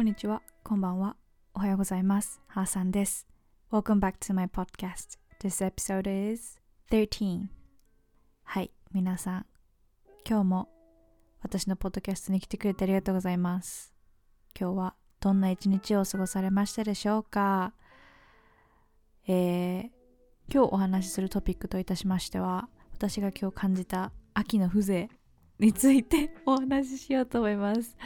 [0.00, 1.14] こんにちは、こんばんは、
[1.52, 2.40] おはようございます。
[2.46, 3.26] ハーさんです。
[3.70, 5.18] Welcome back to my podcast.
[5.42, 6.58] This episode is
[6.90, 7.48] 13.
[8.44, 9.46] はい、皆さん、
[10.26, 10.68] 今日も
[11.42, 13.92] 私のポッドキャストに来てくれてありがとうございます。
[14.58, 17.74] 今日はどんな一日を過ごされましたでしょうか
[19.28, 19.90] えー、
[20.50, 25.08] 今日お話しするトピックといたしましては、私が今日感じた秋の風情
[25.58, 27.98] についてお話ししようと思います。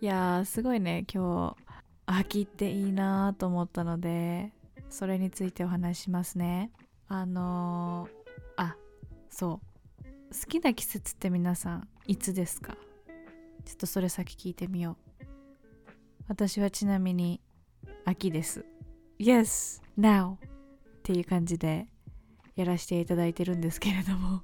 [0.00, 1.66] いやーすごいね今日。
[2.08, 4.52] 秋っていいなと思ったので
[4.90, 6.70] それについてお話ししますね。
[7.08, 8.76] あのー、あ
[9.30, 9.60] そ
[10.00, 10.04] う。
[10.34, 12.76] 好きな季節って皆さんいつですか？
[13.64, 15.24] ちょっとそれ先聞いてみよう。
[16.28, 17.40] 私はちなみに
[18.04, 18.64] 秋です。
[19.18, 19.82] Yes!
[19.98, 20.34] Now!
[20.34, 20.38] っ
[21.02, 21.86] ていう感じで
[22.54, 24.42] やらせていただいてるんですけれども。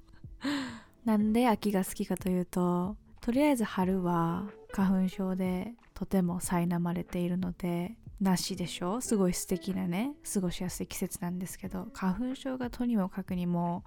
[1.05, 9.01] なんで秋が好きかというととりあえず春は花粉症でとても苛まれているのでなしでしょ？
[9.01, 13.85] すごい素敵なね過ごしやすい季節なんですけど花粉症がとにもかくにも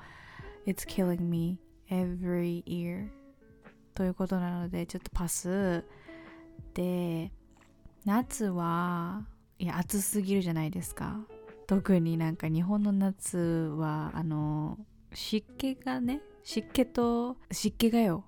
[0.65, 3.07] It's killing me every year
[3.93, 5.83] ということなのでちょっとパス。
[6.73, 7.31] で
[8.03, 9.23] 夏は
[9.57, 11.19] いや暑すぎるじゃないですか。
[11.67, 14.77] 特になんか日本の夏はあの
[15.13, 18.25] 湿気がね湿気と湿気がよ。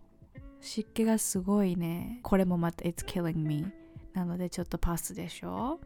[0.60, 2.20] 湿気がすごいね。
[2.24, 3.66] これもまた It's killing me
[4.14, 5.80] なのでちょっとパスでしょ？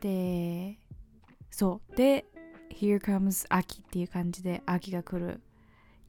[0.00, 0.78] で
[1.50, 1.96] そう。
[1.96, 2.26] で
[2.70, 5.40] Here comes 秋っていう感じで秋が来る。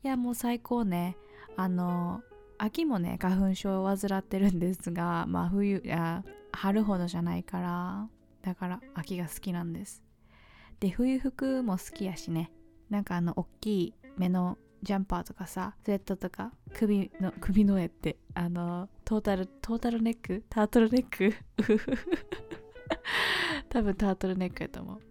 [0.04, 1.18] いやもう最高ね。
[1.56, 2.22] あの
[2.58, 8.08] 秋もね花粉症を患ってるんですがまあ冬や春ほどじゃないから
[8.42, 10.04] だから秋が好きなんです。
[10.80, 12.52] で冬服も好きやしね。
[12.90, 20.46] なんかあの大きい目のジャンパーとかさスウェットとか首の首の絵ってあのトータルトータルネック？
[20.50, 21.34] タートルネック？
[23.68, 25.02] 多分タートルネックやと思う。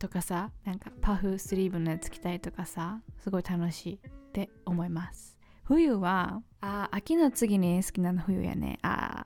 [0.00, 3.94] とかさなんかパフスリーブのやつ着たりとかさすごい楽しい。
[3.94, 3.98] っ
[4.32, 5.38] て思います。
[5.62, 8.80] 冬はあ秋の次に好きなの冬やね。
[8.82, 9.22] あ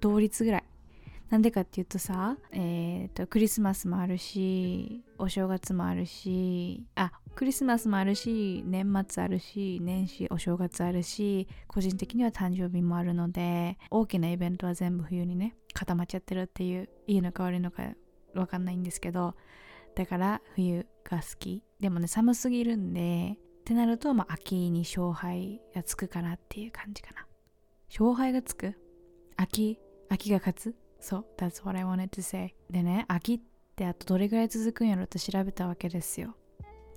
[0.00, 0.64] 同率ぐらい。
[1.30, 17.84] なんでかっていうとさ、えー、とクリスマスもあるしお正月もあるしあクリスマスもあるし年末あるし年始お正月あるし個人的には誕生日もあるので大きなイベントは全部冬にね固まっちゃってるっていういいのか悪いのか
[18.34, 19.36] 分かんないんですけど
[19.94, 21.62] だから冬が好き。
[21.78, 27.24] でもね寒すぎるんでってなると、まあ、秋に勝敗がつくかなっていう感じかな。
[27.88, 28.74] 勝敗がつく？
[29.36, 29.78] 秋？
[30.08, 30.74] 秋が勝つ？
[30.98, 32.56] そう、That's what I wanted to say.
[32.68, 33.40] でね、秋っ
[33.76, 36.34] てあとどれぐらい続くんやろって調べたわけですよ。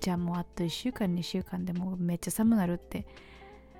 [0.02, 3.06] じゃあもうあと1週間、2週間でもうめっちゃ寒なるって、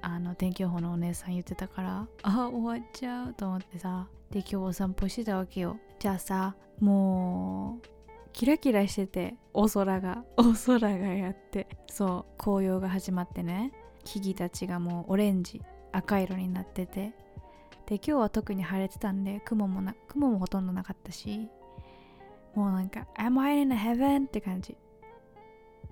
[0.01, 5.79] あの、天気予報のお姉さん言ってたから、あ、終わっちゃうと思ってさ、で、今日お散歩してたわけよ。
[5.99, 7.89] じゃあさ、もう、
[8.33, 13.73] キラキラしてて、お空が、お空がやって、そう、紅葉が始まってね、
[14.05, 15.61] 木々たちがもうオレンジ、
[15.91, 17.13] 赤色になってて、
[17.87, 21.49] で今日は特に晴れてたんで雲もな雲もほとんどなかったし
[22.55, 24.77] もうなんか「Am I in heaven?」って感じ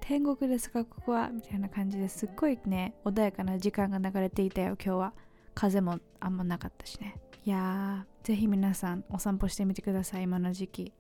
[0.00, 5.12] 天国ですかここはみたいな感じですっごいね穏やかな時間が流れていたよ今日は。
[5.54, 7.16] 風もあんまなかったしね。
[7.44, 10.92] いやーぜひ皆さんお散歩してみてください今の時期。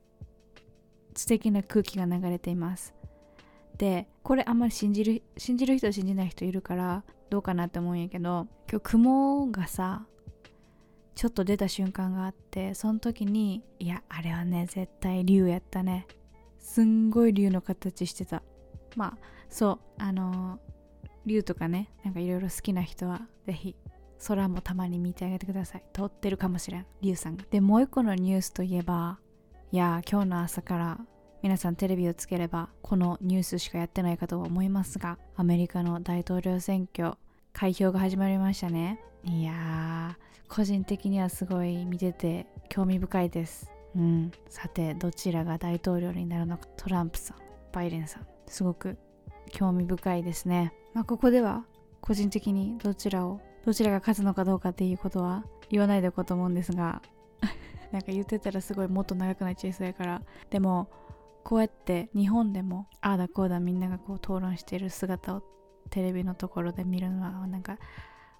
[1.14, 2.94] 素敵な空気が流れています。
[3.78, 10.06] でこれあんまり信じる信じる人信じない人いるからどうかなって思うんやけど今日雲がさ
[11.14, 16.06] ちょっと出た瞬間があってその時にいやあれはね絶対竜やったね。
[16.58, 18.42] すんごい竜の形してた。
[18.96, 19.18] まあ
[19.48, 20.58] そうあの
[21.26, 23.76] 竜とかねなんかいろいろ好きな人はぜひ
[24.26, 25.84] 空もたまに見てあげてください。
[25.92, 26.86] 通ってるかもしれん。
[27.00, 27.44] 竜さんが。
[27.50, 29.18] でもう一個のニュースといえば
[29.72, 31.00] いや今日の朝から
[31.42, 37.14] 皆さんテレビをつければこのニュースしかやってないかと思いますがアメリカの大統領選挙
[37.54, 39.00] 開票が始まりましたね。
[39.24, 43.70] いやー個人的にはすごい見てて興味深いです。
[43.96, 44.30] うん。
[44.48, 46.66] さてどちらが大統領になるのか。
[46.76, 47.36] トランプさん
[47.72, 48.26] バイデンさん。
[48.50, 48.98] すごく
[49.50, 50.74] 興味深いですね。
[50.92, 51.64] まあここでは
[52.00, 57.02] 個人的にどちらをどちらが勝つのかどうかっていうことは言わないでおこうと思うんですが
[57.92, 60.22] なんか言ってたらすごいもっと長くなっちゃいそうやから。
[60.50, 60.88] でも
[61.42, 65.42] こうやって日本でもああだこうだみんながこう討論している姿を
[65.88, 67.78] テレビのところで見るのはなんか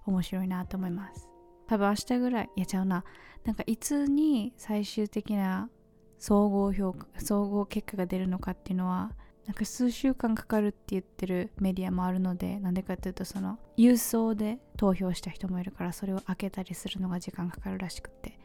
[0.07, 1.29] 面白いなと思います。
[1.67, 3.05] 多分明日ぐらいやっちゃうな。
[3.45, 5.71] なんかいつに最終的な
[6.19, 9.13] 総合評価総合結果が出るのかっていうのは
[9.47, 18.39] なんか数週間かかるって言ってるメディアもあるのでなんでかっていうとその郵送で投票した人もいるからそれを開けたりするのが時間かかるらしくって。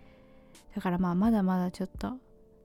[0.75, 2.13] だからまあまだまだちょっと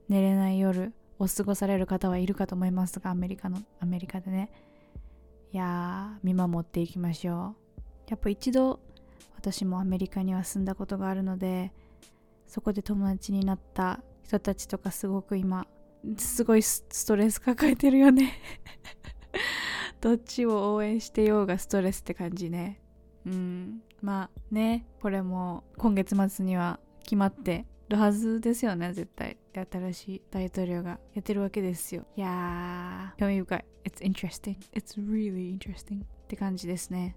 [0.09, 4.51] 寝れない夜を過ごされる方はいるかと思いますがアメリカのアメリカでね。
[5.53, 7.81] いや見守っていきましょう。
[8.09, 8.79] やっぱ一度
[9.35, 11.71] 私もアメリカには住んだことがあるので
[12.47, 15.65] そこで友達になった人たちとかすごく今
[16.17, 18.33] すごいストレス抱えてるよね。
[20.01, 22.81] どっちを応援してようがストレスって感じね。
[23.25, 23.81] うん。
[24.01, 29.37] まあねこれも今月末には決まってるはずですよね絶対。
[29.53, 32.05] 新しい大統領がやってるわけですよ。
[32.15, 33.65] いやー興味深い。
[33.83, 34.57] It's interesting.
[34.73, 36.03] It's really interesting.
[36.03, 37.15] って感じですね。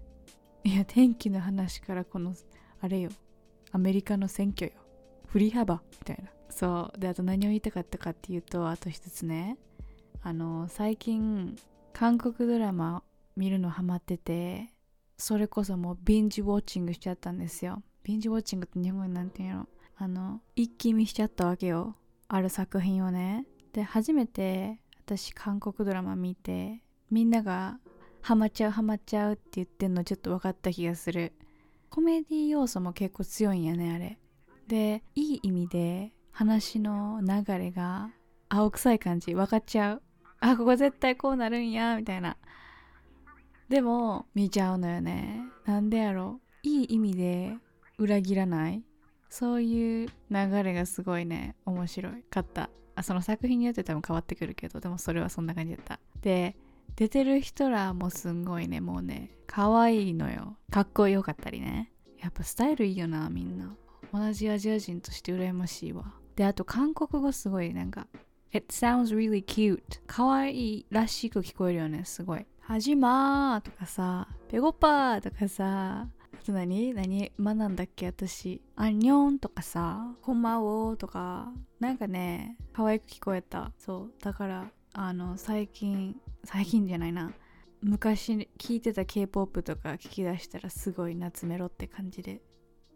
[0.63, 2.35] いや天気の話からこの
[2.81, 3.09] あれよ。
[3.71, 4.79] アメリカの選挙よ。
[5.27, 5.81] 振り幅。
[5.91, 6.34] みたいな。
[6.49, 6.99] そう。
[6.99, 9.57] であと何を言いたかったかっていうとあと一つね。
[10.21, 11.55] あの最近
[11.93, 13.03] 韓国ドラマ
[13.35, 14.73] 見るのハマってて
[15.17, 17.83] それこそもうビンジウォッチングしちゃったんですよ。
[18.03, 19.67] ビンジウォッチングって日本語になんていうの？
[19.97, 21.95] あの一気見しちゃったわけよ。
[22.27, 23.45] ある作品をね。
[23.73, 26.81] で初めて私韓国ドラマ見て
[27.11, 27.77] みんなが
[28.21, 31.33] ハマっちゃうハマっちゃうって言ってんのちょっと分かった気がする。
[31.89, 34.17] コメディ要素も結構強いんやねあれ。
[34.67, 38.09] でいい意味で話の流れが
[38.49, 40.01] 青臭い感じ分かっちゃう。
[40.41, 42.35] あここ絶対こうなるんやみたいな。
[43.69, 45.43] でも見ちゃうのよね。
[45.65, 46.67] なんでやろう。
[46.67, 47.53] いい意味で
[47.97, 48.83] 裏切らない。
[49.29, 52.69] そういう流れがすごいね面白かった。
[52.95, 56.01] あその作品によって多分変わってくるけどでもそれはそんな感じだった。
[56.19, 56.57] で
[56.97, 60.57] 出てる人らもすんごいねもうね可愛いのよ。
[60.69, 61.93] かっこよかったりね。
[62.21, 63.73] やっぱスタイルいいよなみんな。
[64.11, 66.13] 同じアジア人として羨ましいわ。
[66.35, 68.07] であと韓国語すごいなんか
[68.51, 72.45] It sounds really cute 可愛いらしく聞こえるよねすごい。
[72.61, 76.93] はじまーとかさペゴパーとかさあと何？
[76.93, 77.31] 何？
[77.39, 78.07] 学んだっけ？
[78.07, 78.61] 私。
[78.75, 81.51] アンニョンとかさコンマオとか。
[81.79, 83.71] なんかね可愛く聞こえた。
[83.77, 84.13] そう。
[84.23, 87.31] だからあの最近最近じゃないな。
[87.81, 92.41] 昔聞いてた K-POP とか聞き出したらすごい夏メロって感じで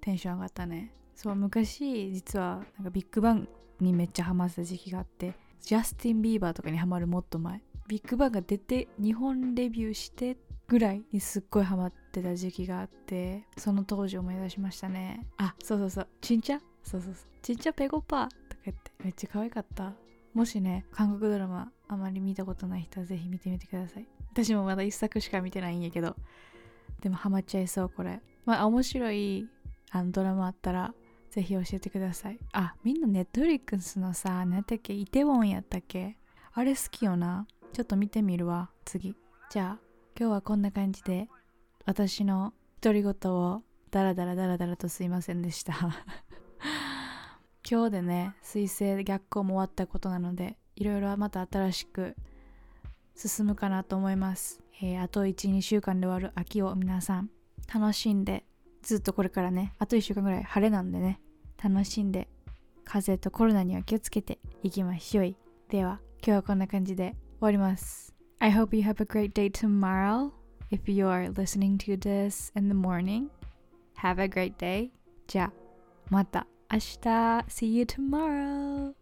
[0.01, 0.93] テンション上がったね。
[1.21, 3.49] そう昔実はなんかビッグバン
[3.81, 7.61] にめっちゃハマってた時期があってジャスティン・ビーバーとかにハマるもっと前。
[7.89, 10.37] ビッグバンが出て日本デビューして
[10.69, 15.27] ぐらいにすっごいハマってた時期があってその当時思い出しましたね。
[15.37, 16.07] あそうそうそう。
[16.21, 17.23] ちんちゃそうそうそう。
[17.41, 19.91] ちんちゃペゴパーとか言ってめっちゃ可愛かった。
[20.33, 24.07] もしね韓国ドラマあまり見たことない人はぜひ見てみてください。
[24.31, 26.15] 私もまだ一作しか見てないんやけど。
[27.01, 28.21] でもハマっちゃいそうこれ。
[28.45, 29.49] まあ面白い
[29.91, 30.93] あのドラマあったら
[31.29, 32.39] ぜひ教えてください。
[32.53, 36.17] あみんなネットフリックスのさ何だっけイテウォンやったっけ？
[36.53, 37.47] あれ好きよな。
[37.73, 38.69] ちょっと見てみるわ。
[38.85, 39.15] 次。
[39.49, 39.79] じゃあ
[40.19, 41.29] 今日はこんな感じで
[41.85, 45.73] 私の独り言をダラダラダラダラとすいませんでした。
[47.69, 52.15] 今日でね水星逆行も終わったことなのでいろいろまた新しく
[53.15, 57.29] 進むかなと思います、えー、あと12週間で終わる秋を皆さん
[57.71, 58.45] 楽しんで
[58.81, 61.19] ずっとこれからねあと1週間ぐらい晴れなんでね
[61.61, 62.27] 楽しんで
[62.83, 65.35] 風邪とコロナには気をつけていきましょう
[65.69, 70.31] では今日はこんな感じで終わります I hope you have a great day tomorrow
[70.71, 73.27] if you are listening to this in the morning
[74.01, 74.89] have a great day
[75.27, 75.53] じゃあ
[76.09, 76.99] また明日
[77.47, 78.93] see you tomorrow